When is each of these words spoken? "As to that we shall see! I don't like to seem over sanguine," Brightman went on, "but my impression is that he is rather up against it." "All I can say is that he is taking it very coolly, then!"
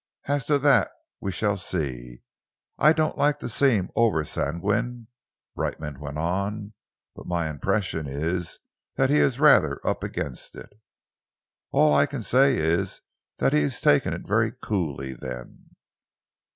"As 0.25 0.47
to 0.47 0.57
that 0.57 0.89
we 1.19 1.31
shall 1.31 1.57
see! 1.57 2.23
I 2.79 2.91
don't 2.91 3.19
like 3.19 3.37
to 3.37 3.47
seem 3.47 3.91
over 3.95 4.23
sanguine," 4.25 5.09
Brightman 5.55 5.99
went 5.99 6.17
on, 6.17 6.73
"but 7.15 7.27
my 7.27 7.47
impression 7.47 8.07
is 8.07 8.57
that 8.95 9.11
he 9.11 9.17
is 9.17 9.39
rather 9.39 9.79
up 9.85 10.03
against 10.03 10.55
it." 10.55 10.71
"All 11.71 11.93
I 11.93 12.07
can 12.07 12.23
say 12.23 12.57
is 12.57 13.01
that 13.37 13.53
he 13.53 13.59
is 13.61 13.79
taking 13.79 14.11
it 14.11 14.25
very 14.27 14.51
coolly, 14.51 15.13
then!" 15.13 15.75